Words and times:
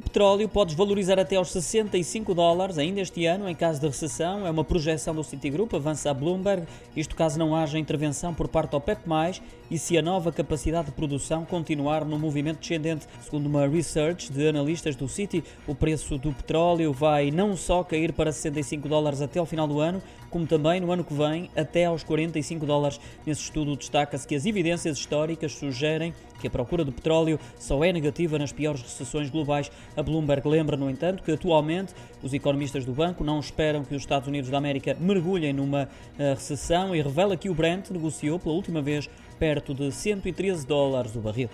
O 0.00 0.02
petróleo 0.02 0.48
pode 0.48 0.68
desvalorizar 0.68 1.18
até 1.18 1.36
aos 1.36 1.50
65 1.50 2.34
dólares 2.34 2.78
ainda 2.78 3.02
este 3.02 3.26
ano 3.26 3.46
em 3.46 3.54
caso 3.54 3.78
de 3.78 3.86
recessão. 3.86 4.46
É 4.46 4.50
uma 4.50 4.64
projeção 4.64 5.14
do 5.14 5.22
Citigroup, 5.22 5.74
avança 5.74 6.10
a 6.10 6.14
Bloomberg. 6.14 6.66
Isto 6.96 7.14
caso 7.14 7.38
não 7.38 7.54
haja 7.54 7.78
intervenção 7.78 8.32
por 8.32 8.48
parte 8.48 8.70
do 8.70 8.78
OPEP+, 8.78 9.02
e 9.70 9.78
se 9.78 9.98
a 9.98 10.02
nova 10.02 10.32
capacidade 10.32 10.86
de 10.86 10.92
produção 10.92 11.44
continuar 11.44 12.06
no 12.06 12.18
movimento 12.18 12.60
descendente. 12.60 13.06
Segundo 13.22 13.46
uma 13.46 13.68
research 13.68 14.32
de 14.32 14.48
analistas 14.48 14.96
do 14.96 15.06
Citi, 15.06 15.44
o 15.66 15.74
preço 15.74 16.16
do 16.16 16.32
petróleo 16.32 16.94
vai 16.94 17.30
não 17.30 17.54
só 17.54 17.84
cair 17.84 18.14
para 18.14 18.32
65 18.32 18.88
dólares 18.88 19.20
até 19.20 19.38
ao 19.38 19.44
final 19.44 19.68
do 19.68 19.80
ano, 19.80 20.02
como 20.30 20.46
também 20.46 20.80
no 20.80 20.90
ano 20.90 21.04
que 21.04 21.12
vem 21.12 21.50
até 21.54 21.84
aos 21.84 22.02
45 22.02 22.64
dólares. 22.64 22.98
Nesse 23.26 23.42
estudo 23.42 23.76
destaca-se 23.76 24.26
que 24.26 24.34
as 24.34 24.46
evidências 24.46 24.96
históricas 24.96 25.52
sugerem 25.52 26.14
que 26.40 26.46
a 26.46 26.50
procura 26.50 26.84
do 26.84 26.90
petróleo 26.90 27.38
só 27.58 27.84
é 27.84 27.92
negativa 27.92 28.38
nas 28.38 28.50
piores 28.50 28.80
recessões 28.80 29.28
globais. 29.28 29.70
A 29.96 30.02
Bloomberg 30.02 30.46
lembra, 30.48 30.76
no 30.76 30.88
entanto, 30.88 31.22
que 31.22 31.32
atualmente 31.32 31.94
os 32.22 32.32
economistas 32.32 32.84
do 32.84 32.92
banco 32.92 33.24
não 33.24 33.40
esperam 33.40 33.84
que 33.84 33.94
os 33.94 34.02
Estados 34.02 34.28
Unidos 34.28 34.50
da 34.50 34.58
América 34.58 34.96
mergulhem 34.98 35.52
numa 35.52 35.84
uh, 35.84 36.34
recessão 36.34 36.94
e 36.94 37.02
revela 37.02 37.36
que 37.36 37.50
o 37.50 37.54
Brent 37.54 37.90
negociou 37.90 38.38
pela 38.38 38.54
última 38.54 38.80
vez 38.80 39.08
perto 39.38 39.74
de 39.74 39.90
113 39.90 40.66
dólares 40.66 41.14
o 41.16 41.20
barril. 41.20 41.48